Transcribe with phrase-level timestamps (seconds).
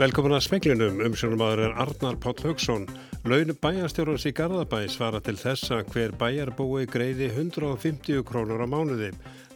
[0.00, 2.86] Velkomin að smeglinum, umsjónumadur er Arnar Páll Haugsson.
[3.28, 9.10] Laun bæjarstjórnars í Garðabæ svara til þess að hver bæjarbúi greiði 150 krónur á mánuði.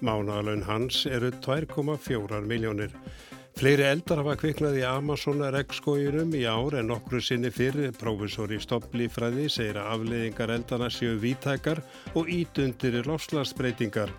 [0.05, 2.93] Mánaðalaun hans eru 2,4 miljónir.
[3.55, 7.93] Fleiri eldar hafa kviknað í Amazon regnskóginum í ár en nokkru sinni fyrir.
[7.95, 11.79] Prófessor í stopplífræði segir að afleiðingar eldana séu vítækar
[12.19, 14.11] og ítundir lofslagsbreytingar.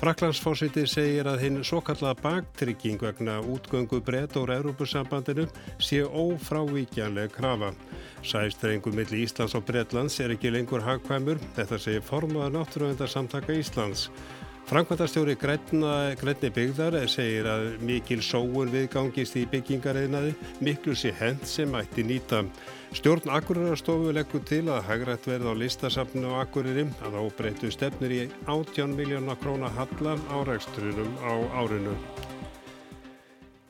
[0.00, 5.46] Fraklandsfósiti segir að hinn svo kalla baktrygging vegna útgöngu breytt úr Európusambandinu
[5.78, 7.70] sé ófrávíkjanleg krafa.
[8.26, 14.08] Sæstrengum millir Íslands og Breitlands er ekki lengur hagkvæmur, þetta segir formaða náttúruvendarsamtaka Íslands.
[14.70, 20.30] Frankvæntarstjóri Grænni byggðar segir að mikil sóun viðgangist í byggingareinaði
[20.62, 22.44] miklu sé hend sem ætti nýta.
[22.94, 28.20] Stjórn Akureyrastofu leggur til að hagrætt verða á listasafnu á Akureyri að ábreytu stefnir í
[28.46, 31.98] 18 miljóna króna hallar árækstrunum á árinu.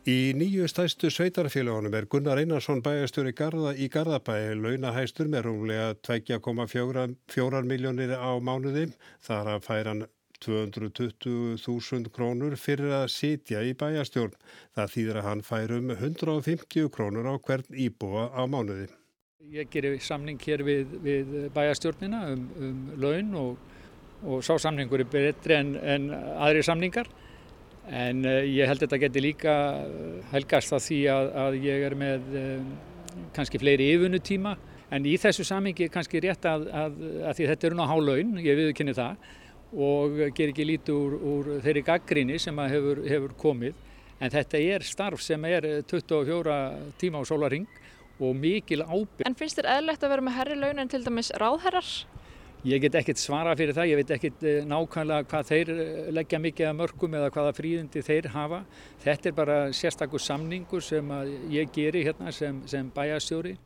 [0.04, 7.64] Í nýju stæstu sveitarfélagunum er Gunnar Einarsson bæjastjóri Garða í Garðabæi launahæstur með rúmlega 2,4
[7.64, 8.90] miljónir á mánuði.
[9.24, 10.08] Þar að færan
[10.44, 14.36] 220.000 krónur fyrir að sitja í bæjastjórn.
[14.76, 18.88] Það þýðir að hann fær um 150 krónur á hvern íbúa á mánuði.
[19.50, 23.64] Ég gerir samning hér við, við bæjastjórnina um, um laun og,
[24.22, 27.10] og sá samningur er betri en, en aðri samningar.
[27.90, 29.54] En uh, ég held að þetta geti líka
[30.30, 32.74] helgast að því að, að ég er með um,
[33.36, 34.56] kannski fleiri yfunutíma.
[34.90, 36.96] En í þessu samningi er kannski rétt að, að,
[37.28, 39.28] að því þetta eru ná hálaun, ég viðkynni það
[39.70, 43.86] og ger ekki lítið úr, úr þeirri gaggrinni sem hefur, hefur komið
[44.20, 46.56] en þetta er starf sem er 24
[47.00, 47.66] tíma á sólaring
[48.20, 49.24] og mikil ábyrg.
[49.24, 51.92] En finnst þér eðlegt að vera með herri laun en til dæmis ráðherrar?
[52.68, 56.40] Ég get ekkert svara fyrir það, ég veit ekkert eh, nákvæmlega hvað þeir eh, leggja
[56.44, 58.58] mikið að mörgum eða hvaða fríðindi þeir hafa.
[59.00, 61.14] Þetta er bara sérstakur samningur sem
[61.48, 63.56] ég geri hérna sem, sem bæjastjóri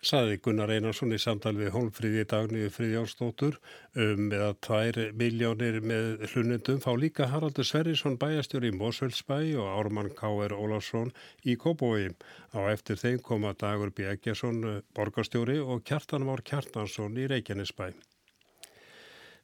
[0.00, 3.58] saði Gunnar Einarsson í samtal við Hólfríði Dagníði Fríðjánsdóttur
[4.04, 10.12] um eða tvær miljónir með hlunundum fá líka Haraldur Sverrisson bæjastjóri í Mosfellsbæ og Ármann
[10.16, 10.56] K.R.
[10.56, 11.12] Ólafsson
[11.44, 12.08] í Kóbói.
[12.56, 14.08] Á eftir þeim koma Dagur B.
[14.14, 14.64] Eggersson
[14.96, 17.92] borgarstjóri og Kjartan Már Kjartansson í Reykjanesbæ.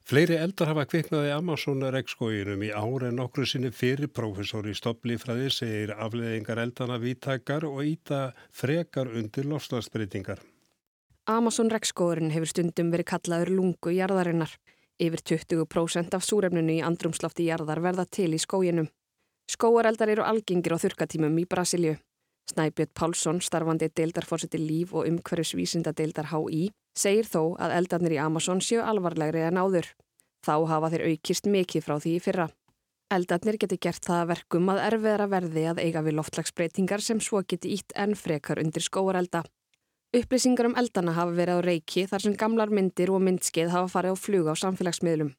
[0.07, 5.91] Fleiri eldar hafa kviknaði Amazon-regnskóginum í ári en nokkru sinni fyrir profesor í stopplífræði segir
[5.91, 8.21] afleðingar eldana víttakar og íta
[8.55, 10.39] frekar undir lofslagsbreytingar.
[11.27, 14.55] Amazon-regnskóðurinn hefur stundum verið kallaður lungu jarðarinnar.
[14.95, 18.87] Yfir 20% af súrefnunu í andrumslofti jarðar verða til í skóginum.
[19.51, 21.97] Skóareldar eru algengir á þurkatímum í Brasilju.
[22.47, 28.61] Snæbjörn Pálsson, starfandi deildarfórseti líf og umhverfisvísinda deildar HÍ, segir þó að eldarnir í Amazon
[28.63, 29.89] séu alvarlegri en áður.
[30.45, 32.47] Þá hafa þeir aukist mikið frá því í fyrra.
[33.11, 37.71] Eldarnir geti gert það verkum að erfiðra verði að eiga við loftlagsbreytingar sem svo geti
[37.75, 39.43] ítt enn frekar undir skóarelda.
[40.15, 44.15] Upplýsingar um eldana hafa verið á reiki þar sem gamlar myndir og myndskeið hafa farið
[44.15, 45.33] á flug á samfélagsmiðlum.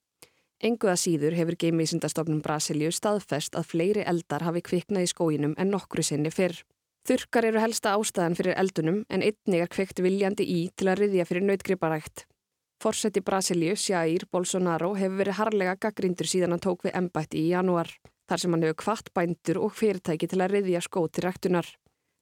[0.64, 6.02] Enguða síður hefur geimísindastofnum Brasilju staðfest að fleiri eldar hafi kviknað í skóinum en nokkru
[6.02, 6.56] sinni fyrr.
[7.08, 11.24] Þurkar eru helsta ástæðan fyrir eldunum en einnig er kveikt viljandi í til að riðja
[11.24, 12.26] fyrir nautgriparækt.
[12.84, 17.88] Forseti Brasilíu, Jair Bolsonaro, hefur verið harlega gaggrindur síðan hann tók við embætti í janúar,
[18.28, 21.72] þar sem hann hefur kvart bændur og fyrirtæki til að riðja skót til ræktunar.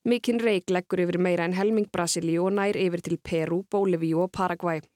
[0.06, 4.30] Mikinn reik leggur yfir meira en helming Brasilíu og nær yfir til Peru, Bólivíu og
[4.38, 4.86] Paraguay.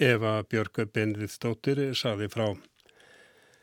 [0.00, 2.54] Eva Björg Benriðsdóttir saði frá.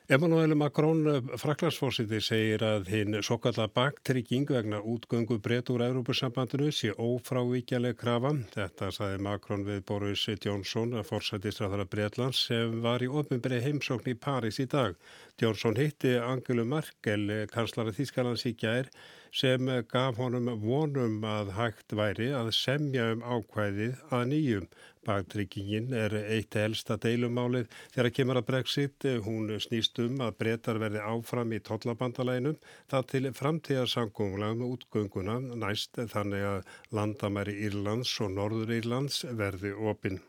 [0.09, 1.01] Emmanuel Macron,
[1.35, 8.31] fraklandsfósiti, segir að hinn svo kalla baktrygging vegna útgöngu breyt úr Európusambandinu sé ófrávíkjaleg krafa.
[8.53, 14.62] Þetta saði Macron við Boris Johnson, fórsættistraðara Breitlands, sem var í ofinberi heimsókn í Paris
[14.63, 14.95] í dag.
[15.44, 18.88] Johnson hitti Angelu Merkel, kanslara Þískalands í gær,
[19.32, 24.70] sem gaf honum vonum að hægt væri að semja um ákvæðið að nýjum.
[25.08, 29.07] Bagtryggingin er eitt helsta deilumálið þegar kemur að Brexit.
[29.28, 32.57] Hún snýst um að breytar verði áfram í tollabandalæginum
[32.92, 40.19] það til framtíðarsangunglega með útgönguna næst þannig að landamæri Írlands og Norður Írlands verði opinn.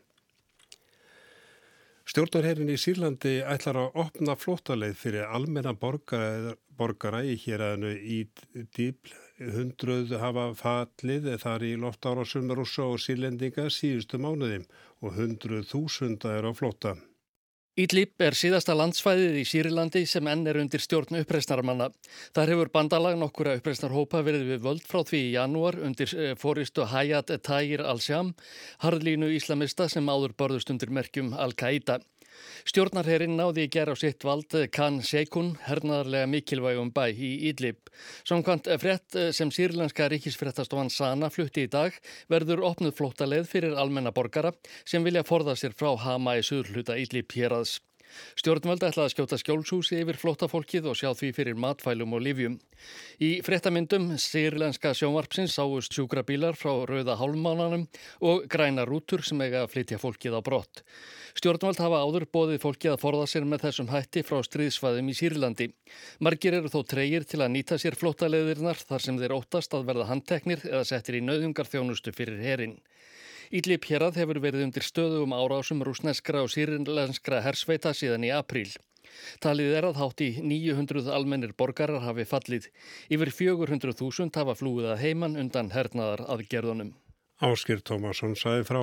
[2.08, 8.20] Stjórnarherrin í Sýrlandi ætlar að opna flótaleið fyrir almenna borgara, borgara í héræðinu í
[8.78, 9.12] dýbl.
[9.52, 12.25] Hundruð hafa fallið þar í loftára
[12.56, 14.64] rúsa og sírlendinga síðustu mánuðim
[15.05, 16.96] og hundruð þúsunda er á flóta.
[17.78, 21.86] Ídlip er síðasta landsfæðið í Sýrilandi sem enn er undir stjórn uppreisnarmanna.
[22.34, 26.88] Þar hefur bandalag nokkura uppreisnarhópa verið við völd frá því í janúar undir eh, fóristu
[26.90, 28.32] Hayat Tahir al-Sham,
[28.82, 32.00] harðlínu íslamista sem áður borðust undir merkjum Al-Qaida.
[32.69, 37.81] Stjórnarherinn náði í gera á sitt vald Khan Sheikun, hernaðarlega mikilvægum bæ í Ídlib.
[38.29, 41.96] Samkvæmt frett sem sýrlenska ríkisfrettastofan Sana flutti í dag
[42.31, 44.55] verður opnuð flótaleið fyrir almenna borgara
[44.85, 47.79] sem vilja forða sér frá Hama í suðurluta Ídlib hér aðs.
[48.38, 52.58] Stjórnvöld ætlaði að skjóta skjólshúsi yfir flóttafólkið og sjá því fyrir matfælum og livjum.
[53.19, 57.87] Í fréttamyndum sýrlenska sjónvarpsins sáust sjúkrabílar frá rauða hálfmánanum
[58.25, 60.84] og græna rútur sem eiga að flytja fólkið á brott.
[61.38, 65.69] Stjórnvöld hafa áður bóðið fólkið að forða sér með þessum hætti frá stríðsfæðum í Sýrlandi.
[66.25, 70.08] Margir eru þó treyir til að nýta sér flóttaleðirnar þar sem þeir óttast að verða
[70.08, 72.78] handteknir eða settir í nauðungar þjónustu fyrir herin.
[73.48, 78.68] Ídlip hérað hefur verið undir stöðum árásum rúsneskra og sýrinlenskra hersveita síðan í apríl.
[79.40, 82.68] Talið er að hátt í 900 almennir borgarar hafi fallið.
[83.08, 86.92] Yfir 400.000 hafa flúið að heiman undan hernaðar aðgerðunum.
[87.40, 88.82] Áskir Tómasson sæði frá.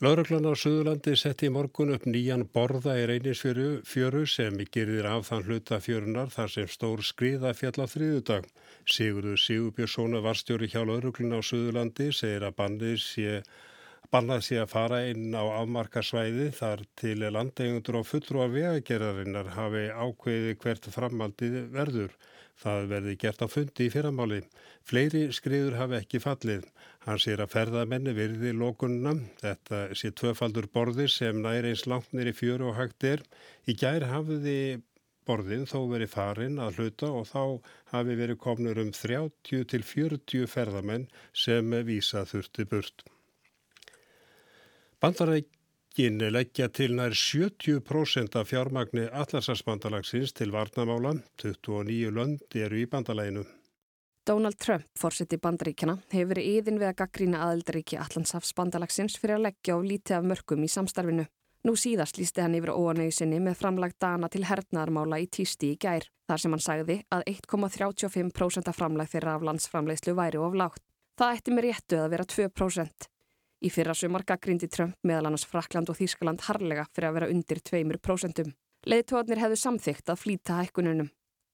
[0.00, 5.42] Lauruglan á Suðurlandi setti í morgun upp nýjan borða í reynisfjöru sem gerðir af þann
[5.44, 8.46] hluta fjörunar þar sem stór skriða fjall á þriðudag.
[8.88, 13.36] Sigurður Sigurbjörnssona varstjóri hjá Lauruglan á Suðurlandi segir að bandið sé,
[14.08, 20.56] bannað sé að fara inn á afmarkasvæði þar til landegundur og fullrúa vegagerðarinnar hafi ákveði
[20.64, 22.16] hvert framaldið verður.
[22.60, 24.42] Það verði gert á fundi í fyrramáli.
[24.84, 26.66] Fleiri skriður hafi ekki fallið.
[27.06, 29.14] Hann sér að ferðamenni virði lókunna.
[29.40, 33.24] Þetta sé tvöfaldur borðir sem næri eins langt nýri fjöru og hægt er.
[33.64, 34.58] Í gær hafiði
[35.28, 37.42] borðin þó verið farin að hluta og þá
[37.94, 43.06] hafi verið komnur um 30 til 40 ferðamenn sem vísa þurfti burt.
[45.00, 45.48] Bandaræk
[45.90, 53.42] Bankin leggja til nær 70% af fjármagni Atlasarspandalagsins til varnamála, 29 lönd eru í bandalæginu.
[54.26, 59.48] Donald Trump, fórsett í bandaríkjana, hefur verið yðin við að gaggrína aðeldaríki Allandsafsbandalagsins fyrir að
[59.48, 61.26] leggja á lítið af mörgum í samstarfinu.
[61.66, 66.06] Nú síðast lísti hann yfir óanauðsynni með framlagt dana til hernaðarmála í týsti í gær,
[66.30, 70.84] þar sem hann sagði að 1,35% af framlag þeirra af landsframlegslu væri of lágt.
[71.18, 73.10] Það ætti með réttu að vera 2%.
[73.60, 77.60] Í fyrra sumar gaggrindi Trump meðal annars Frakland og Þískaland harlega fyrir að vera undir
[77.60, 78.52] 2%.
[78.88, 81.10] Leðtóðnir hefðu samþygt að flýta hækkununum.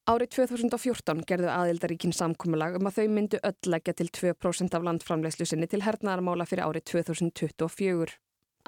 [0.06, 5.48] Árið 2014 gerðu aðildaríkinn samkúmulag um að þau myndu öll leggja til 2% af landframlegslu
[5.50, 8.14] sinni til hernaðarmála fyrir árið 2024.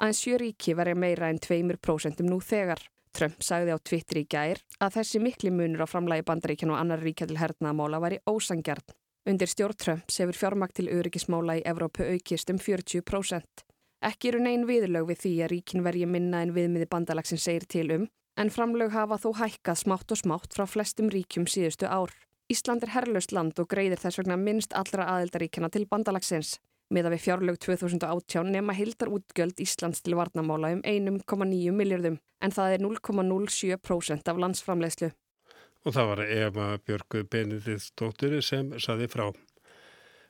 [0.03, 2.83] Aðeins sjö ríki verja meira en 2% nú þegar.
[3.15, 6.99] Trump sagði á Twitter í gær að þessi mikli munur á framlægi bandaríkjan og annar
[7.07, 8.98] ríkja til hernaðarmála væri ósangjarn.
[9.27, 13.65] Undir stjórn Trumps hefur fjármakt til öryggismála í Evrópu aukist um 40%.
[14.07, 17.89] Ekki eru negin viðlög við því að ríkin vergi minna en viðmiði bandalagsin segir til
[17.97, 18.07] um,
[18.39, 22.15] en framlög hafa þó hækkað smátt og smátt frá flestum ríkjum síðustu ár.
[22.49, 26.55] Ísland er herrlaust land og greiðir þess vegna minnst allra aðeldaríkjana til bandalagsins.
[26.89, 32.77] Miða við fjárlög 2018 nema hildar útgjöld Íslands til varnamála um 1,9 miljardum, en það
[32.77, 35.11] er 0,07% af landsframlegslu
[35.85, 39.29] og það var Eva Björgu Benediktsdóttir sem saði frá.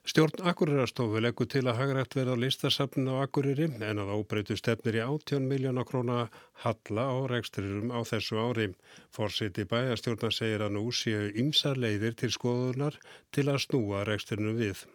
[0.08, 4.96] Stjórn Akureyrastofu leggur til að hagrætt verða á listasafninu á Akureyri en að ábreytu stefnir
[4.96, 6.22] í 18 miljóna króna
[6.64, 8.70] halla á reksturirum á þessu ári.
[9.12, 12.96] Fórsiti bæjastjórna segir að nú séu ymsar leiðir til skoðunar
[13.30, 14.86] til að snúa reksturinu við.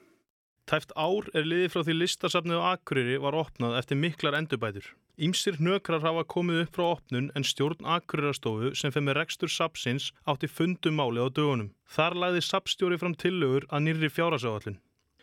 [0.65, 4.89] Tæft ár er liðið frá því listasafnið á Akureyri var opnað eftir miklar endurbætur.
[5.15, 10.09] Ímsir hnökrar hafa komið upp frá opnun en stjórn Akureyrastofu sem fyrir með rekstur sapsins
[10.27, 11.69] átti fundum máli á dögunum.
[11.87, 14.75] Þar lagði sapstjóri fram tillögur að nýri fjárasáallin.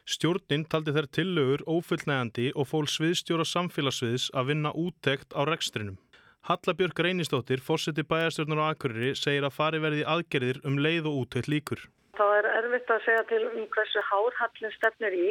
[0.09, 6.01] Stjórnin taldi þær tillögur ófullnægandi og fól sviðstjóra samfélagsviðs að vinna úttekt á rekstrinum.
[6.49, 11.53] Hallabjörg Reynistóttir, fórseti bæjarstjórnar á Akureyri, segir að fari verði aðgerðir um leið og úttekt
[11.53, 11.85] líkur.
[12.17, 15.29] Það er erfitt að segja til um hversu hár hallin stefnir í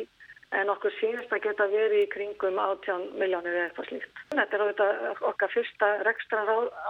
[0.59, 4.23] en okkur sínist að geta verið í kringum 18 miljónir eða eitthvað slíkt.
[4.33, 6.41] Þetta er auðvitað okkar fyrsta rekstra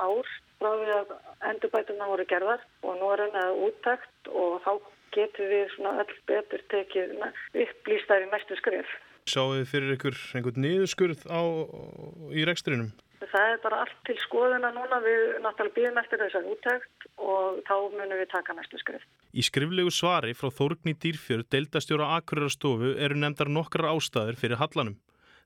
[0.01, 1.13] ár frá því að
[1.51, 4.71] endurbætuna voru gerðar og nú er henni úttækt og þá
[5.15, 7.15] getur við öll betur tekið
[7.65, 8.97] upplýstaði næstu skrif.
[9.29, 11.41] Sjáu þið fyrir ykkur einhvern niðurskurð á,
[12.33, 12.89] í rekstrinum?
[13.21, 17.75] Það er bara allt til skoðuna núna við náttúrulega býðum eftir þessar úttækt og þá
[17.93, 19.03] munum við taka næstu skrif.
[19.31, 24.97] Í skriflegu svari frá Þórgni Dýrfjörð deildastjóra Akureyrastofu eru nefndar nokkrar ástæður fyrir hallanum.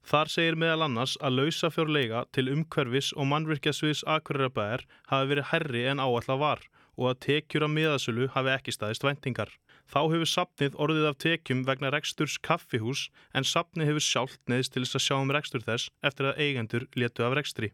[0.06, 6.04] Þar segir meðal annars að lausafjörlega til umhverfis og mannvirkjasviðs Akureyrabæðar hafi verið herri en
[6.04, 6.66] áallar var
[6.96, 9.50] og að tekjur af miðasölu hafi ekki staðist vendingar.
[9.86, 14.86] Þá hefur sapnið orðið af tekjum vegna reksturs kaffihús en sapnið hefur sjálft neðist til
[14.86, 17.72] þess að sjá um rekstur þess eftir að eigendur letu af rekstri.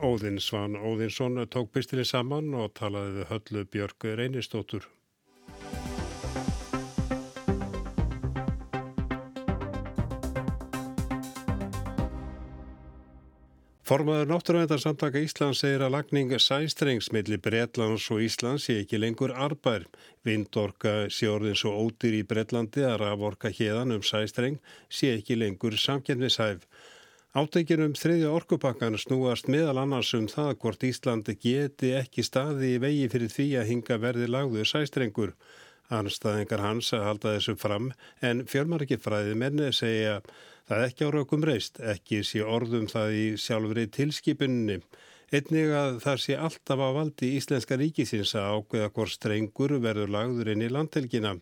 [0.00, 4.88] Óðinn Svan Óðinsson tók pistinni saman og talaði við höllu Björg Reynistóttur.
[13.90, 19.88] Formaður Náttúruvendarsamtaka Íslands segir að lagning sæstrengs millir Breitlands og Íslands sé ekki lengur arbær.
[20.22, 25.74] Vindorka sé orðin svo ódýr í Breitlandi að raforka hérdan um sæstreng sé ekki lengur
[25.74, 26.62] samkjörnishæf.
[27.34, 32.80] Átækjum um þriðja orkupakkan snúast meðal annars um það hvort Íslandi geti ekki staði í
[32.86, 35.34] vegi fyrir því að hinga verði lagðu sæstrengur.
[35.90, 37.90] Anstæðingar hans að halda þessu fram
[38.22, 40.30] en fjölmarkifræði menni segja að
[40.70, 44.76] Það ekki á raukum reist, ekki sé orðum það í sjálfri tilskipunni.
[45.34, 50.52] Einnig að það sé alltaf á valdi Íslenska ríkisins að ákveða hvort strengur verður lagður
[50.52, 51.32] inn í landhelgina.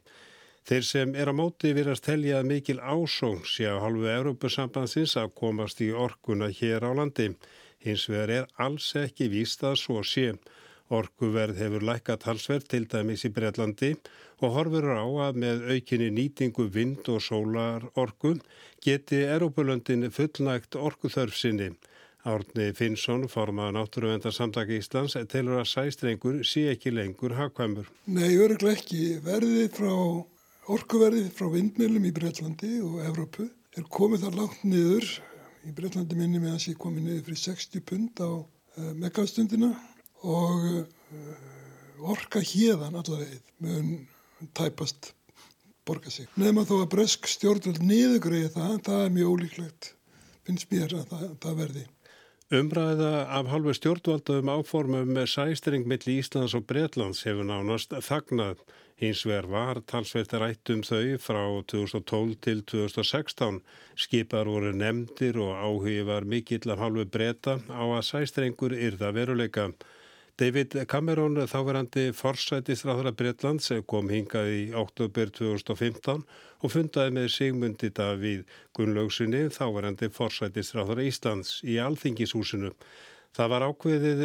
[0.64, 5.84] Þeir sem er á móti virast telja mikil ásóng sé á halvu Európusambansins að komast
[5.84, 7.34] í orkuna hér á landi.
[7.84, 10.30] Hins vegar er alls ekki víst að svo sé.
[10.88, 13.92] Orkuverð hefur lækkat halsverð til dæmis í Breitlandi
[14.38, 18.36] og horfur á að með aukinni nýtingu vind og sólar orku
[18.84, 21.72] geti Erópulöndin fullnægt orkuþörfsinni.
[22.28, 27.86] Árni Finnsson, formað náttúruvendar samtaki Íslands, telur að sæstrengur sé ekki lengur hagkvæmur.
[28.10, 29.20] Nei, öruglega ekki.
[29.24, 29.94] Verðið frá
[30.74, 33.46] orkuverðið frá vindmjölum í Breitlandi og Evrópu
[33.78, 35.08] er komið þar langt niður.
[35.64, 39.72] Í Breitlandi minni með hans er komið niður fyrir 60 pund á eh, megastundina
[40.26, 43.92] og uh, orka hérðan allavegið mun
[44.58, 45.12] tæpast
[45.88, 46.28] borga sig.
[46.36, 49.92] Nefnum að þó að bresk stjórnvöld niðugriði það, það er mjög ólíklegt,
[50.46, 51.86] finnst mér að það, það verði.
[52.48, 58.62] Umræða af halvu stjórnvalda um áformum með sæstring millir Íslands og Breitlands hefur nánast þagnað.
[58.98, 63.60] Hins vegar var talsveit rætt um þau frá 2012 til 2016.
[64.00, 69.68] Skipar voru nefndir og áhugi var mikill af halvu breyta á að sæstrengur yrða veruleika.
[70.38, 76.20] David Cameron, þáverandi forsætistráðara Breitlands, kom hingað í oktober 2015
[76.62, 78.44] og fundaði með Sigmundi Davíð
[78.78, 82.70] Gunnlaugsinni, þáverandi forsætistráðara Íslands í Alþingishúsinu.
[83.34, 84.24] Það var ákveðið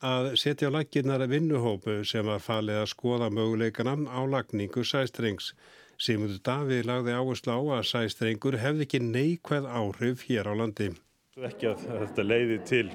[0.00, 5.52] að setja á laginnar vinnuhópu sem var falið að skoða möguleikana á lagningu sæstrengs.
[6.00, 10.94] Sigmundi Davíð lagði áherslu á að sæstrengur hefði ekki neikvæð áhrif hér á landi.
[11.36, 12.86] Ekki að þetta leiði til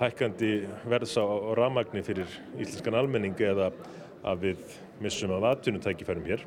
[0.00, 0.52] hækkandi
[0.88, 1.24] verðs á
[1.58, 3.70] ramagni fyrir íslenskan almenning eða
[4.26, 6.44] að við missum af atvinnutækifærum hér.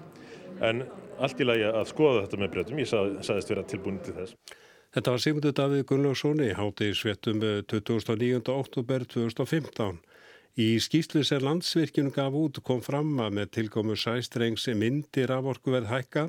[0.65, 0.84] En
[1.20, 4.36] allt í lagi að skoða þetta með breytum, ég sað, saðist vera tilbúin til þess.
[4.89, 8.41] Þetta var Sigmundur Davíð Gunnlaugsson í háti í svettum 29.
[8.50, 10.00] oktober 2015.
[10.60, 15.91] Í skýslu sem landsvirkjum gaf út kom fram að með tilkomu sæstrengs myndir af orkuverð
[15.94, 16.25] hækka.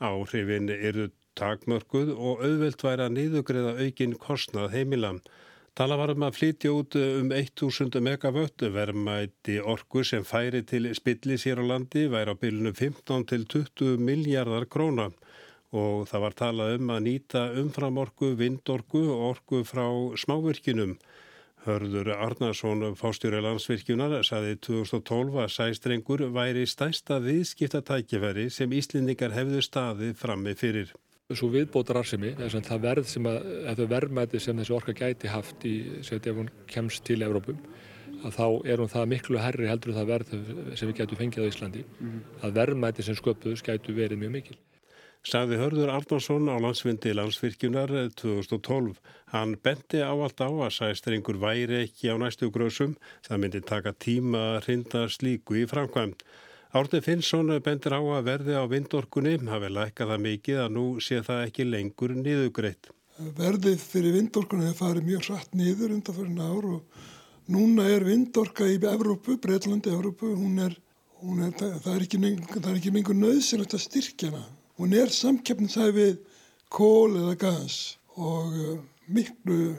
[0.00, 5.20] Áhrifin eru takmörguð og auðvelt væri að niðugriða aukin kostnað heimilam.
[5.78, 11.46] Tala var um að flytja út um 1000 megavött verðmæti orku sem færi til spillis
[11.46, 15.10] hér á landi væri á bylunum 15 til 20 miljardar króna
[15.70, 19.86] og það var talað um að nýta umframorku, vindorku og orku frá
[20.18, 20.96] smávirkinum.
[21.66, 30.16] Hörður Arnarsson, fástjóri landsvirkjunar, saði 2012 að sæstrengur væri stæsta viðskiptatækifæri sem Íslendingar hefðu staðið
[30.18, 30.90] frammi fyrir
[31.38, 35.30] svo viðbótar arsimi, þess að það verð sem að, að verðmæti sem þessi orka gæti
[35.30, 35.74] haft í,
[36.06, 37.60] seti ef hún kemst til Evrópum,
[38.20, 40.34] að þá er hún það miklu herri heldur það verð
[40.76, 42.42] sem við gætu fengið á Íslandi, mm -hmm.
[42.44, 44.58] að verðmæti sem sköpuðus gætu verið mjög mikil.
[45.20, 48.94] Saði Hörður Arnarsson á landsvindi landsvirkjunar 2012.
[49.34, 53.92] Hann bendi á allt á að sæstringur væri ekki á næstu grösum, það myndi taka
[53.92, 56.24] tíma að rinda slíku í framkvæmt.
[56.70, 61.16] Árni Finnsson bendir á að verði á vindorkunni hafi lækkað það mikið að nú sé
[61.26, 62.92] það ekki lengur niðugreitt.
[63.40, 67.00] Verðið fyrir vindorkunni hefur farið mjög hratt niður undan fyrir ár og
[67.50, 70.76] núna er vindorka í Evrópu, Breitlandi, Evrópu, hún er,
[71.24, 72.22] hún er, það er ekki,
[72.76, 74.46] ekki mingur nöðsilegt að styrkja hana.
[74.78, 76.22] Hún er samkeppnisæfið
[76.70, 77.80] kól eða gas
[78.14, 78.78] og uh,
[79.10, 79.74] miklu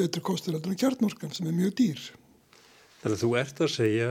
[0.00, 2.10] betri kostur en kjarnorkan sem er mjög dýr.
[3.02, 4.10] Þannig að þú ert að segja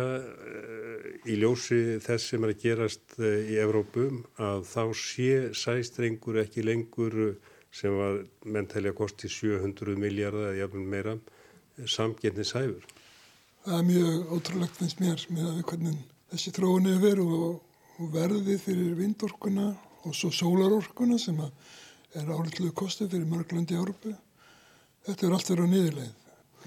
[1.29, 6.65] í ljósi þess sem er að gerast uh, í Evrópum að þá sé sæstrengur ekki
[6.65, 7.35] lengur uh,
[7.71, 11.17] sem var menn telja kosti 700 miljardar eða jafnvel meira
[11.87, 12.83] samgetni sæfur.
[13.63, 15.99] Það er mjög ótrúlegt finnst mér með hvernig
[16.31, 17.61] þessi þróun er verið og,
[18.01, 19.67] og verðið fyrir vindorkuna
[20.07, 24.15] og svo sólarorkuna sem er álega kostu fyrir mörglandi í Európu.
[25.05, 26.17] Þetta er allt verið á niðurleið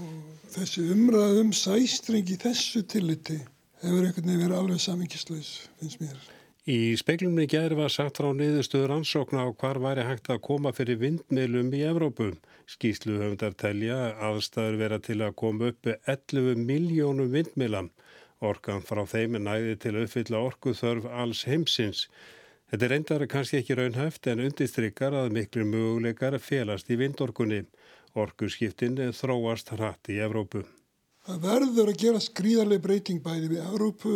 [0.05, 3.37] og þessi umræðum sæstring í þessu tilliti
[3.83, 6.19] hefur einhvern veginn verið alveg samingislaus, finnst mér.
[6.65, 10.97] Í speiklumni gerð var sagt frá niðurstöður ansókna á hvar væri hægt að koma fyrir
[11.03, 12.31] vindmilum í Evrópu.
[12.65, 13.99] Skýslu höfundar telja
[14.31, 17.91] aðstæður vera til að koma upp 11 miljónum vindmilam.
[18.41, 22.07] Orkan frá þeim er næði til að uppfylla orkuþörf alls heimsins.
[22.73, 27.67] Þetta er reyndar kannski ekki raunhæft en undistrykar að miklu möguleikar félast í vindorkunni.
[28.17, 30.65] Orkuskiptin þróast hratt í Evrópu.
[31.25, 34.15] Það verður að gera skrýðarlega breyting bæði við Evrópu,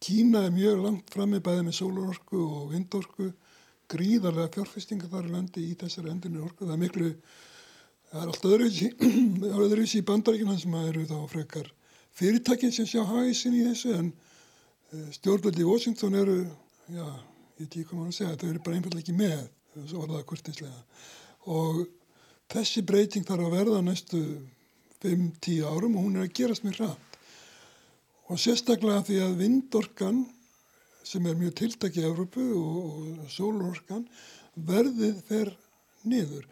[0.00, 3.26] Kína er mjög langt fram með bæði með sólorku og vindorku,
[3.90, 6.68] gríðarlega fjárfestingar þar í landi í þessari endurni orku.
[6.68, 7.08] Það er miklu,
[8.12, 8.46] það er allt
[9.66, 11.72] öðruðs í bandaríkina sem eru þá frekar
[12.20, 14.12] fyrirtækinn sem sjá hæsin í þessu en
[14.94, 16.38] eh, stjórnvöldi í Washington eru,
[16.94, 17.08] já,
[17.58, 19.44] ég ekki maður að segja, þau eru bara einfallega ekki með,
[19.82, 20.80] svo var það kurtinslega.
[21.58, 21.84] Og
[22.54, 24.24] þessi breyting þarf að verða næstu
[25.04, 27.18] 5-10 árum og hún er að gerast mér rætt
[28.30, 30.22] og sérstaklega því að vindorkan
[31.06, 34.04] sem er mjög tiltækið í Európu og, og sólorkan
[34.54, 35.50] verðið fer
[36.06, 36.44] niður.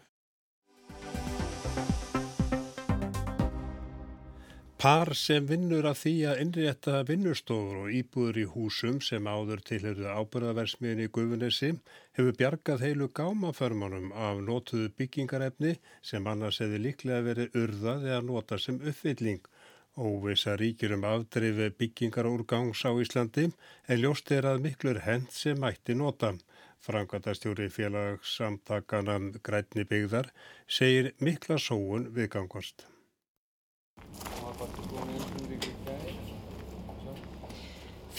[4.79, 10.07] Par sem vinnur að því að innrétta vinnustofur og íbúður í húsum sem áður tilhörðu
[10.07, 11.73] ábyrðaversmiðin í Guðunessi
[12.15, 15.73] hefur bjargað heilu gámaförmanum af nótuðu byggingarefni
[16.11, 19.51] sem annars hefði líklega verið urðað eða nota sem uppfylling
[19.99, 25.33] Óvisa ríkir um afdrifi byggingar úr gangs á Íslandi en ljóst er að miklur hend
[25.35, 26.31] sem mætti nota.
[26.79, 30.31] Frankvæntastjóri félagssamtakana Grænni byggðar
[30.79, 32.87] segir mikla sóun viðgangast.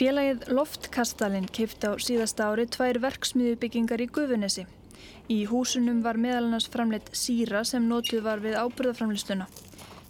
[0.00, 4.62] Félagið Loftkastalinn keipt á síðasta ári tvær verksmiðubyggingar í Guðunesi.
[5.28, 9.45] Í húsunum var meðal annars framleitt síra sem notuð var við ábyrðaframlistuna.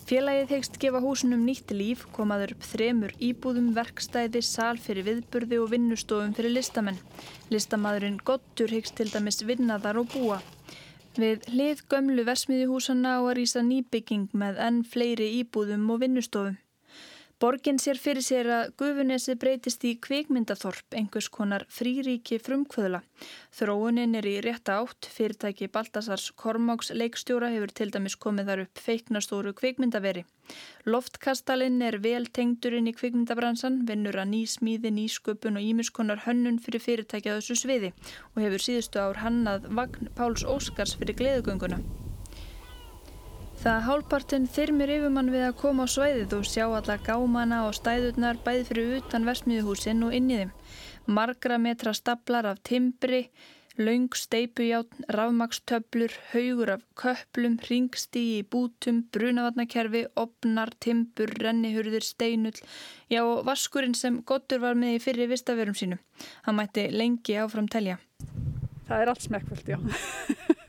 [0.07, 5.75] Félagið hegst gefa húsunum nýtt líf, komaður upp þremur íbúðum, verkstæði, sal fyrir viðburði og
[5.75, 7.03] vinnustofum fyrir listamenn.
[7.51, 10.39] Listamadurinn Gottur hegst til dæmis vinnaðar og búa.
[11.19, 16.61] Við hlið gömlu versmiðjuhúsanna á að rýsa nýbygging með enn fleiri íbúðum og vinnustofum.
[17.41, 22.99] Borgin sér fyrir sér að Gufunesi breytist í kvikmyndaþorp, einhvers konar fríríki frumkvöðla.
[23.57, 28.83] Þróunin er í rétta átt, fyrirtæki Baltasars Kormáks leikstjóra hefur til dæmis komið þar upp
[28.85, 30.27] feiknastóru kvikmyndaveri.
[30.85, 36.85] Loftkastalinn er vel tengdurinn í kvikmyndabransan, vinnur að ný smíði, nýsköpun og ímiskonar hönnun fyrir
[36.85, 37.95] fyrirtæki að þessu sviði
[38.35, 41.81] og hefur síðustu ár hannað Vagn Páls Óskars fyrir gleðugönguna.
[43.61, 48.39] Það hálpartinn þyrmir yfirmann við að koma á svæðið og sjá alla gámana og stæðurnar
[48.41, 50.53] bæði fyrir utan versmiðuhúsinn og inn í þeim.
[51.13, 53.27] Margra metra staplar af timbri,
[53.77, 62.57] laung steipujátn, rafmakstöblur, haugur af köplum, ringstígi í bútum, brunavatnakerfi, opnar, timbur, rennihurðir, steinull,
[63.13, 66.01] já og vaskurinn sem Gottur var með í fyrri vistaverum sínu.
[66.49, 68.01] Hann mætti lengi áfram telja.
[68.89, 70.57] Það er allt smekkvöld, já.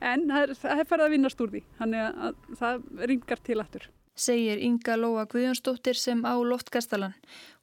[0.00, 4.58] en það er farið að vinnast úr því þannig að það ringar til aftur segir
[4.58, 7.14] Inga Lóa Guðjónsdóttir sem á Loftkastalan.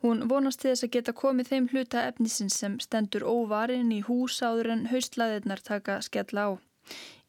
[0.04, 4.39] Hún vonast til þess að geta komið þeim hluta efnisins sem stendur óvarinn í hús
[4.39, 6.50] áður en haustlaðirnar taka skella á.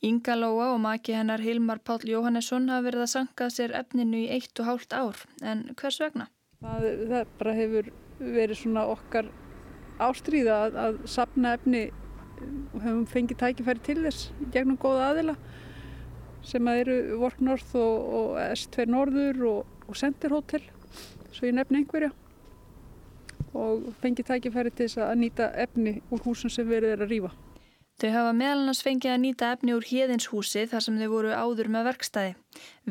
[0.04, 4.30] Inga Lóa og maki hennar Hilmar Pál Jóhannesson hafa verið að sanga sér efninu í
[4.36, 6.28] eitt og hálft ár, en hvers vegna?
[6.60, 9.30] Það, það bara hefur verið svona okkar
[10.02, 11.86] ástríða að, að sapna efni
[12.42, 15.36] og hefum fengið tækifæri til þess gegnum góða aðila
[16.46, 20.62] sem að eru Vork North og, og S2 Norður og, og Center Hotel
[21.32, 22.12] svo ég nefni einhverja
[23.56, 27.30] og fengið tækifæri til þess að nýta efni úr húsum sem verið er að rýfa.
[27.96, 31.86] Þau hafa meðalans fengið að nýta efni úr híðinshúsi þar sem þau voru áður með
[31.88, 32.34] verkstæði.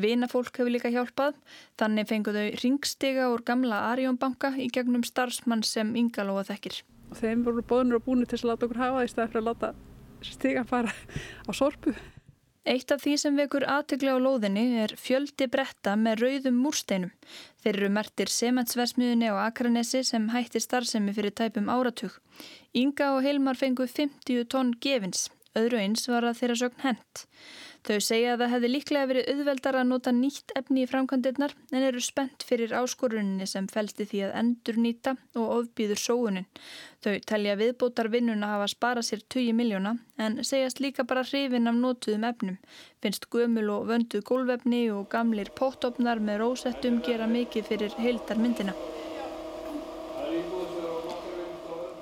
[0.02, 1.38] Vinafólk hefur líka hjálpað,
[1.78, 7.46] þannig fenguð þau ringstiga úr gamla Arjónbanka í gegnum starfsmann sem yngalóa þekkir og þeim
[7.46, 9.72] voru bóðnur og búinir til að láta okkur hafa í staði fyrir að láta
[10.26, 10.92] stigan fara
[11.46, 11.94] á sorpu.
[12.66, 17.12] Eitt af því sem vekur aðtökla á lóðinni er fjöldi bretta með rauðum múrsteinum.
[17.62, 22.16] Þeir eru mertir sementsversmiðunni á Akranesi sem hætti starfsemi fyrir tæpum áratug.
[22.74, 27.26] Inga og Heilmar fengu 50 tonn gefins, öðru eins var að þeirra sögn hent.
[27.86, 31.84] Þau segja að það hefði líklega verið auðveldar að nota nýtt efni í framkvæmdirnar en
[31.86, 36.48] eru spennt fyrir áskoruninni sem fælsti því að endur nýta og ofbýður sóunin.
[37.06, 41.70] Þau telja viðbótar vinnun að hafa sparað sér 20 miljóna en segjast líka bara hrifin
[41.70, 42.58] af notuðum efnum.
[42.98, 48.74] Finnst gömul og vönduð gólvefni og gamlir póttopnar með rósettum gera mikið fyrir heildar myndina.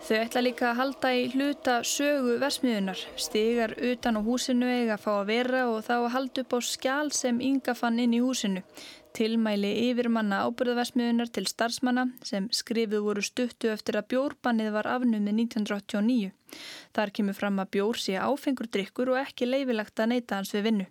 [0.04, 5.00] Þau ætla líka að halda í hluta sögu versmiðunar, stigar utan á húsinu eiga að
[5.00, 8.20] fá að vera og þá að halda upp á skjál sem Inga fann inn í
[8.20, 8.60] húsinu.
[9.16, 15.38] Tilmæli yfir manna ábyrðaversmiðunar til starfsmanna sem skrifið voru stuttu eftir að bjórbannið var afnumið
[15.46, 16.34] 1989.
[16.92, 20.68] Þar kemur fram að bjór sé áfengur drikkur og ekki leifilegt að neyta hans við
[20.68, 20.90] vinnu.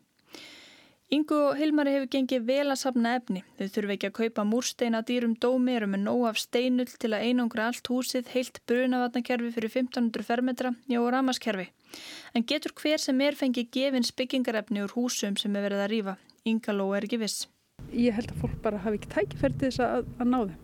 [1.14, 3.44] Ingu og Hilmari hefur gengið vel að sapna efni.
[3.60, 7.26] Þau þurfi ekki að kaupa múrsteina dýrum dómi eru með nóg af steinull til að
[7.28, 11.68] einangra allt húsið heilt brunavatnakerfi fyrir 1500 fermetra og ramaskerfi.
[12.34, 16.16] En getur hver sem er fengið gefins byggingarefni úr húsum sem er verið að rýfa?
[16.50, 17.46] Inga Ló er ekki viss.
[17.94, 20.62] Ég held að fólk bara hafi ekki tækifæri til þess að, að ná þeim.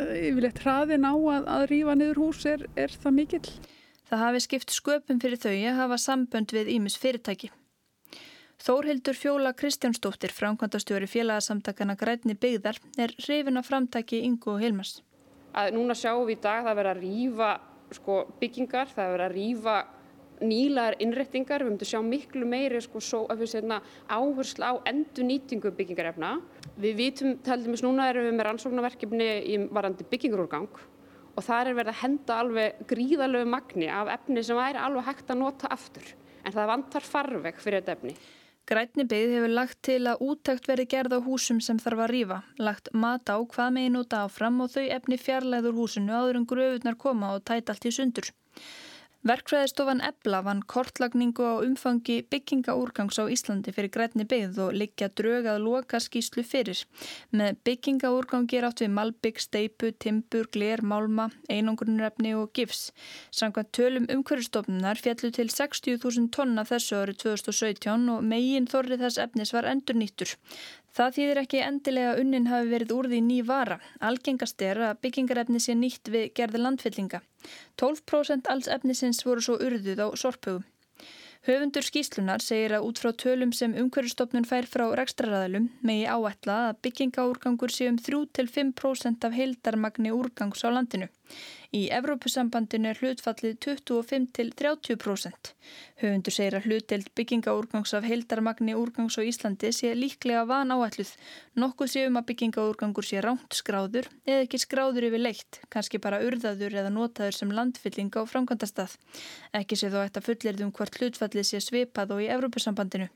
[0.00, 3.48] Yfirleitt hraðin á að, að rýfa niður hús er, er það mikill.
[4.10, 7.52] Það hafi skipt sköpum fyrir þau að hafa sambönd við Ímis fyrirtæki.
[8.60, 14.98] Þórhildur Fjóla Kristjánsdóttir, framkvæmdastjóri félagsamtakana Grætni byggðar, er hrifin af framtaki Ingo og Hilmars.
[15.56, 17.48] Að núna sjáum við í dag það verið að rýfa
[17.96, 19.76] sko, byggingar, það verið að rýfa
[20.44, 23.78] nýlaðar innrettingar, við myndum sjá miklu meiri sko, svo, hérna,
[24.12, 26.34] áherslu á endur nýtingu byggingarefna.
[26.84, 30.68] Við vitum, taldum við núna erum við með rannsóknarverkefni í varandi byggingarúrgang
[31.30, 35.32] og þar er verið að henda alveg gríðalögu magni af efni sem væri alveg hægt
[35.32, 36.12] að nota aftur
[36.44, 38.14] en það vantar farveg fyrir þetta efni.
[38.70, 42.36] Grænni byggð hefur lagt til að úttækt verði gerð á húsum sem þarf að rýfa,
[42.62, 46.98] lagt mat á hvað megin út áfram og þau efni fjarlæður húsinu áður en gröfurnar
[47.04, 48.30] koma og tæta allt í sundur.
[49.20, 55.44] Verkfræðistofan Ebla vann kortlagningu á umfangi byggingaúrgangs á Íslandi fyrir grætni byggð og liggja drög
[55.44, 56.80] að loka skýslu fyrir.
[57.36, 62.94] Með byggingaúrgangi er átt við malbygg, steipu, timbur, gler, málma, einangurnurefni og gifs.
[63.28, 69.52] Samkvæmt tölum umhverjastofnunar fjallu til 60.000 tonna þessu árið 2017 og megin þorrið þess efnis
[69.52, 70.32] var endur nýttur.
[70.96, 73.78] Það þýðir ekki endilega unnin hafi verið úr því ný vara.
[74.02, 77.20] Algengast er að byggingarefni sé nýtt við gerði landfyllinga.
[77.78, 80.66] 12% alls efnisins voru svo urðuð á sorphugum.
[81.46, 86.82] Höfundur skýslunar segir að út frá tölum sem umhverjastofnun fær frá rekstraræðalum megi áætla að
[86.84, 91.08] byggingaúrgangur sé um 3-5% af heildarmagni úrgangs á landinu.
[91.70, 95.50] Í Evrópusambandinu er hlutfallið 25-30%.
[96.02, 101.12] Höfundur segir að hlutdelt byggingaúrgangs af heildarmagni úrgangs á Íslandi sé líklega van áætluð.
[101.62, 106.22] Nokkuð sé um að byggingaúrgangur sé ránt skráður eða ekki skráður yfir leitt, kannski bara
[106.26, 108.98] urðaður eða notaður sem landfylling á framkvæmdastað.
[109.54, 113.12] Ekki sé þó eftir fullirðum hvort hlutfallið sé svipað og í Evrópusambandinu.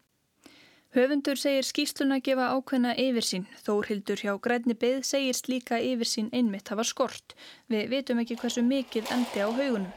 [0.94, 3.48] Höfundur segir skýsluna gefa ákveðna yfirsín.
[3.66, 7.34] Þórhildur hjá Grænni byggð segir slíka yfirsín einmitt hafa skort.
[7.66, 9.90] Við vitum ekki hversu mikið endi á haugunum.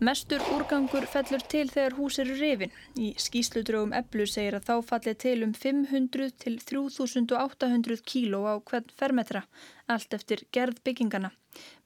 [0.00, 2.70] Mestur úrgangur fellur til þegar hús eru rifin.
[2.94, 8.94] Í skýsludrögum Eblu segir að þá falli til um 500 til 3800 kíló á hvern
[9.02, 9.42] fermetra,
[9.90, 11.34] allt eftir gerð byggingana.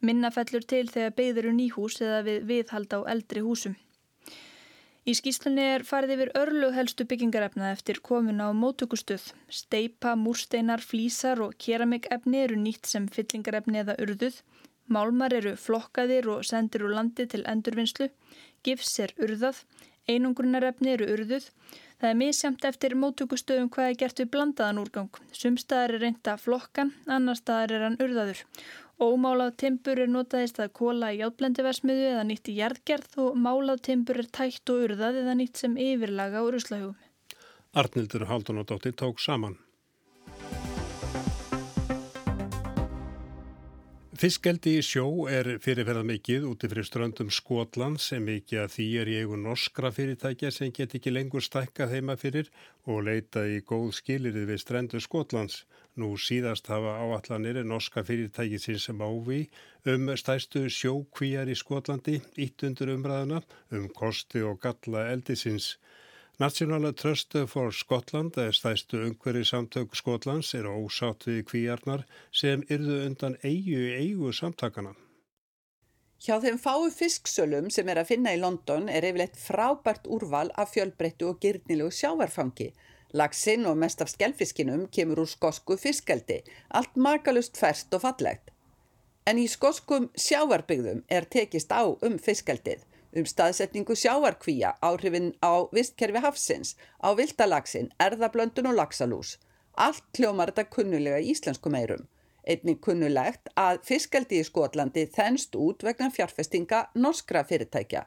[0.04, 3.80] Minna fellur til þegar byggður eru nýhús eða við viðhald á eldri húsum.
[5.04, 9.26] Í skýslunni er farið yfir örlug helstu byggingarefna eftir komuna á mótökustuð.
[9.52, 14.38] Steipa, múrsteinar, flísar og keramikefni eru nýtt sem fyllingarefni eða urðuð.
[14.88, 18.08] Málmar eru flokkaðir og sendir úr landi til endurvinnslu.
[18.64, 19.60] Gifs er urðað.
[20.08, 21.50] Einungrunarefni eru urðuð.
[22.02, 25.20] Það er misjamt eftir mótökustöðum hvað er gert við blandaðan úrgang.
[25.32, 28.42] Sumstaðar er reynda flokkan, annar staðar er hann urðaður.
[29.02, 34.20] Ómálað timbur er notaðist að kóla í játblendiversmiðu eða nýtt í jarðgerð og málað timbur
[34.22, 36.94] er tætt og urðað eða nýtt sem yfirlaga úr uslahjúum.
[37.74, 39.56] Arnildur Haldunadóttir tók saman.
[44.14, 49.08] Fiskeldi í sjó er fyrirferðað mikið úti fyrir ströndum Skotland sem mikið að því er
[49.10, 52.50] í eigu norskra fyrirtækja sem get ekki lengur stækka þeima fyrir
[52.86, 55.64] og leita í góð skilirið við strendu Skotlands.
[55.98, 59.48] Nú síðast hafa áallanir norska fyrirtæki sín sem áví
[59.90, 63.42] um stæstu sjókvíjar í Skotlandi, ítt undir umræðuna
[63.74, 65.74] um kosti og galla eldisins.
[66.38, 72.00] National Trust for Scotland, stæstu umhverju samtök Skotlands, er ósátt við kvíarnar
[72.34, 74.96] sem yrðu undan eigu eigu samtakana.
[76.18, 80.72] Hjá þeim fáu fisksölum sem er að finna í London er yfirleitt frábært úrval af
[80.74, 82.72] fjölbreyttu og gyrnilegu sjávarfangi.
[83.14, 86.40] Lagsinn og mest af skellfiskinum kemur úr skosku fiskeldi,
[86.74, 88.50] allt makalust færst og fallegt.
[89.24, 92.82] En í skoskum sjávarbyggðum er tekist á um fiskeldið
[93.16, 99.36] um staðsetningu sjáarkvíja, áhrifin á vistkerfi hafsins, á viltalagsin, erðablöndun og lagsalús.
[99.74, 102.08] Allt hljómar þetta kunnulega í íslensku meirum.
[102.44, 108.04] Einnig kunnulegt að fiskaldi í Skotlandi þennst út vegna fjárfestinga norskra fyrirtækja.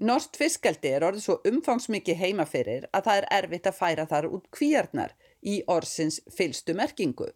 [0.00, 4.46] Norsk fiskaldi er orðið svo umfangsmikið heimaferir að það er erfitt að færa þar út
[4.56, 5.12] kvíarnar
[5.44, 7.28] í orsins fylstu merkingu.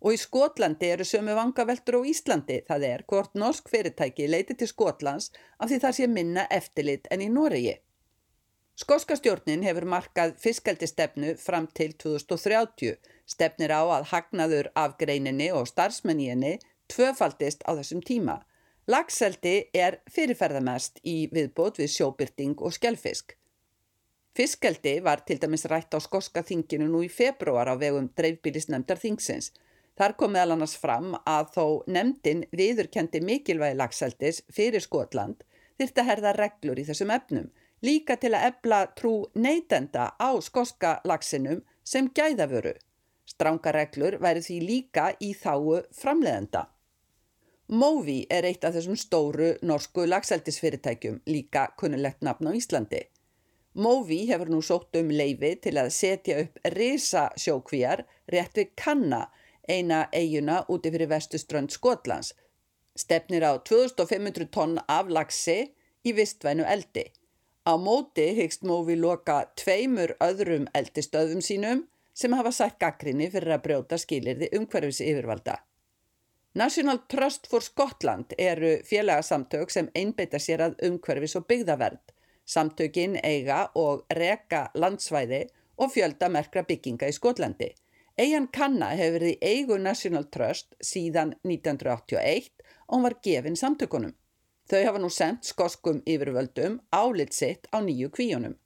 [0.00, 4.70] Og í Skotlandi eru sömu vangaveltur á Íslandi, það er hvort norsk fyrirtæki leiti til
[4.70, 7.74] Skotlands af því það sé minna eftirlit en í Noregi.
[8.78, 12.94] Skoska stjórnin hefur markað fiskaldistefnu fram til 2030,
[13.26, 18.38] stefnir á að hagnaður af greininni og starfsmenninni tvöfaldist á þessum tíma.
[18.86, 23.34] Lagseldi er fyrirferðamest í viðbót við sjóbyrting og skjálfisk.
[24.38, 29.50] Fiskaldi var til dæmis rætt á skoska þinginu nú í februar á vegum dreifbílisnemdar þingsins.
[29.98, 35.42] Þar kom meðal annars fram að þó nefndin viðurkendi mikilvægi lagseldis fyrir Skotland
[35.78, 37.48] þyrta herða reglur í þessum efnum
[37.84, 42.74] líka til að ebla trú neytenda á skoska lagsinum sem gæðavöru.
[43.28, 46.66] Stránga reglur væri því líka í þáu framleðenda.
[47.68, 53.02] Movi er eitt af þessum stóru norsku lagseldisfyrirtækjum, líka kunnulegt nafn á Íslandi.
[53.76, 59.26] Movi hefur nú sótt um leifi til að setja upp risa sjókvíjar rétt við Kanna,
[59.68, 62.34] eina eiguna úti fyrir vestuströnd Skotlands.
[62.98, 65.58] Stefnir á 2500 tonn af lagsi
[66.04, 67.04] í vistvænu eldi.
[67.68, 73.64] Á móti hyggst Móvi loka tveimur öðrum eldistöðum sínum sem hafa sætt gaggrinni fyrir að
[73.66, 75.58] brjóta skilirði umhverfis yfirvalda.
[76.54, 82.14] National Trust for Scotland eru félagsamtök sem einbeita sér að umhverfis og byggðavernd.
[82.48, 85.44] Samtökin eiga og reka landsvæði
[85.76, 87.68] og fjölda merkra bygginga í Skotlandi.
[88.18, 92.48] Eian Kanna hefur verið í eigu National Trust síðan 1981
[92.88, 94.14] og hún var gefin samtökunum.
[94.68, 98.56] Þau hafa nú sendt skoskum yfirvöldum álit sitt á nýju kvíunum.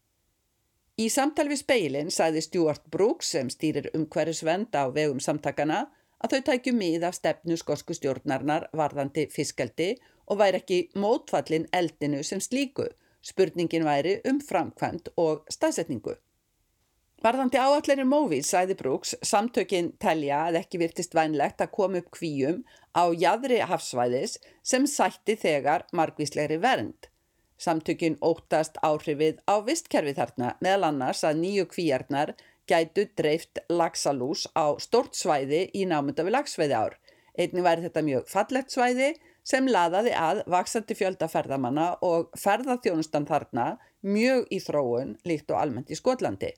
[0.97, 5.85] Í samtal við speilin sæði Stuart Brooks sem stýrir umhverjusvend á vegum samtakana
[6.25, 9.93] að þau tækju mið af stefnu skosku stjórnarnar varðandi fiskaldi
[10.33, 12.89] og væri ekki mótfallin eldinu sem slíku.
[13.21, 16.17] Spurningin væri um framkvæmt og staðsetningu.
[17.23, 22.65] Varðandi áallinir Móvís, sæði Brooks, samtökinn telja að ekki virtist vænlegt að koma upp kvíum
[22.99, 27.07] á jæðri hafsvæðis sem sætti þegar margvíslegri vernd.
[27.63, 32.33] Samtökinn óttast áhrifið á vistkerfi þarna meðal annars að nýju kvíjarnar
[32.67, 36.99] gætu dreift lagsalús á stort svæði í námynda við lagsveiði ár.
[37.39, 39.13] Einni væri þetta mjög fallegt svæði
[39.47, 43.71] sem laðaði að vaksandi fjöldaferðamanna og ferðarþjónustan þarna
[44.03, 46.51] mjög í þróun líkt og almennt í Skotlandi.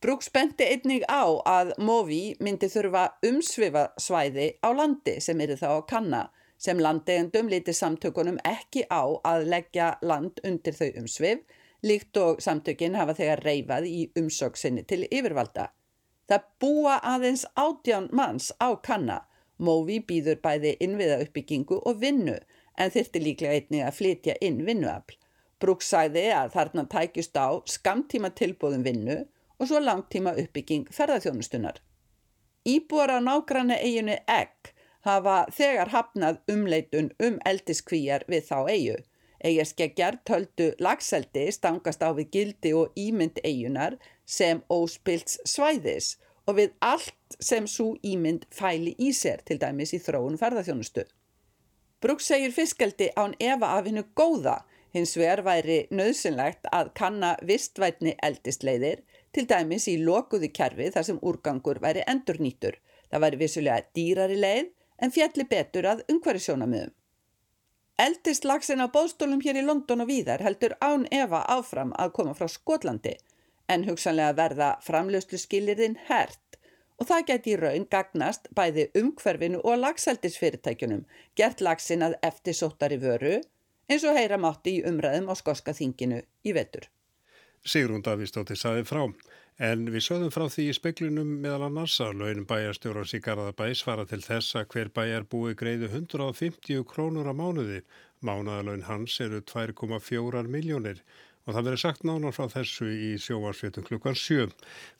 [0.00, 5.66] Brooks benti einnig á að Movi myndi þurfa umsvifa svæði á landi sem eru þá
[5.74, 6.20] að kanna
[6.56, 12.96] sem landegendum liti samtökunum ekki á að leggja land undir þau umsvif líkt og samtökin
[12.96, 15.66] hafa þegar reyfað í umsöksinni til yfirvalda.
[16.32, 19.18] Það búa aðeins átján manns á kanna.
[19.58, 22.38] Movi býður bæði innviða uppbyggingu og vinnu
[22.80, 25.18] en þyrti líklega einnig að flytja inn vinnuafl.
[25.60, 29.28] Brooks sagði að þarna tækjust á skamtíma tilbúðum vinnu og
[29.68, 31.80] svo langtíma uppbygging ferðarþjónustunar.
[32.68, 34.72] Íbúar á nágranna eiginu Egg
[35.06, 38.96] hafa þegar hafnað umleitun um eldiskvíjar við þá eigu.
[39.40, 43.96] Eigarskeggjar töldu lagseldi stangast á við gildi og ímynd eigunar
[44.28, 50.02] sem óspilts svæðis og við allt sem svo ímynd fæli í sér til dæmis í
[50.02, 51.06] þróun ferðarþjónustu.
[52.00, 54.60] Brooks segir fiskaldi án Eva af hennu góða
[54.92, 61.20] hins vegar væri nöðsynlegt að kanna vistvætni eldistleiðir til dæmis í lokuðu kerfi þar sem
[61.22, 62.78] úrgangur væri endurnýtur.
[63.10, 64.70] Það væri vissulega dýrari leið
[65.02, 66.94] en fjalli betur að umhverju sjónamöðum.
[68.00, 72.32] Eldist lagsin á bóðstólum hér í London og víðar heldur án Eva áfram að koma
[72.36, 73.16] frá Skotlandi
[73.68, 76.56] en hugsanlega verða framlöslu skilirðin hert
[77.00, 81.04] og það geti í raun gagnast bæði umhverfinu og lagseldisfyrirtækjunum
[81.36, 83.36] gert lagsin að eftir sóttari vöru
[83.90, 86.88] eins og heyra mátti í umræðum á skoska þinginu í vetur.
[87.66, 89.02] Sigrún Davíðstóttir saði frá.
[89.60, 94.06] En við sögðum frá því í speklinum meðal annars að launum bæjarstjórans í Garðabæ svara
[94.08, 97.82] til þess að hver bæjar búi greiðu 150 krónur á mánuði.
[98.24, 101.04] Mánaðalaun hans eru 2,4 miljónir
[101.50, 104.50] og það verið sagt nánar frá þessu í sjóvarsvétum klukkan 7.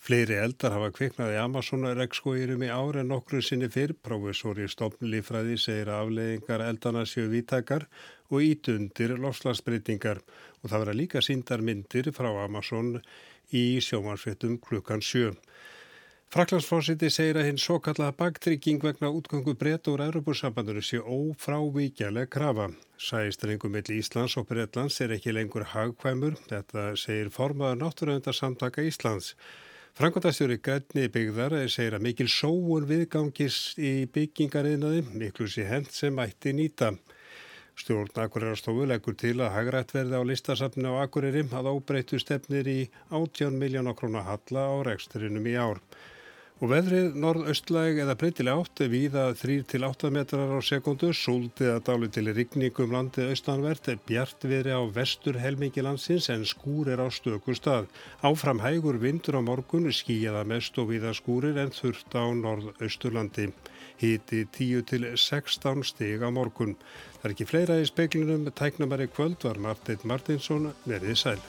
[0.03, 3.95] Fleiri eldar hafa kviknaði Amazon-rekskóirum í en nokkru sinni fyrr.
[3.95, 7.87] Prófessor í stofnlífræði segir að afleðingar eldana séu víttakar
[8.31, 10.21] og ítundir lofslagsbreytingar
[10.63, 12.97] og það verða líka síndar myndir frá Amazon
[13.51, 15.35] í sjómansvettum klukkan 7.
[16.31, 22.69] Fraklandsfósiti segir að hinn svo kallaða bagtrygging vegna útgöngu breytt úr Europasambandinu sé ófrávíkjaleg krafa.
[22.95, 29.33] Sæstrengum mill Íslands og Breitlands er ekki lengur hagkvæmur, þetta segir formaður náttúruvendarsamtaka Íslands.
[29.99, 36.55] Frankværtastjóri Grætni byggðar segir að mikil sóun viðgangist í byggingariðnaði, miklu sé hend sem ætti
[36.55, 36.93] nýta.
[37.81, 42.81] Stjórn Akureyrastofu leggur til að hagrætt verði á listasafni á Akureyri að óbreytu stefnir í
[43.09, 45.81] 18 miljónar krónar halla á reksturinnum í ár.
[46.61, 52.27] Og veðrið norðaustlæg eða breytileg átt viða 3-8 metrar á sekundu, súldið að dálu til
[52.37, 57.89] rigningum landið austanvert, bjart viðri á vestur helmingi landsins en skúr er á stöku stað.
[58.21, 63.49] Áfram hægur vindur á morgun, skíjaða mest og viða skúrir en þurft á norðausturlandi.
[64.05, 66.77] Hiti 10-16 stig á morgun.
[67.21, 71.43] Það er ekki fleira í speklinum, tæknumari kvöld var Martin Martinsson verið sæl.